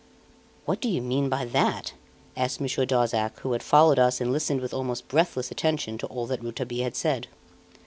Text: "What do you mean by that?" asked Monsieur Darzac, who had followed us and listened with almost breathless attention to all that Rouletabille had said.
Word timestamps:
"What 0.65 0.81
do 0.81 0.89
you 0.89 0.99
mean 0.99 1.29
by 1.29 1.45
that?" 1.45 1.93
asked 2.35 2.59
Monsieur 2.59 2.87
Darzac, 2.87 3.37
who 3.41 3.51
had 3.51 3.61
followed 3.61 3.99
us 3.99 4.19
and 4.19 4.31
listened 4.33 4.59
with 4.59 4.73
almost 4.73 5.07
breathless 5.07 5.51
attention 5.51 5.99
to 5.99 6.07
all 6.07 6.25
that 6.25 6.39
Rouletabille 6.41 6.81
had 6.85 6.95
said. 6.95 7.27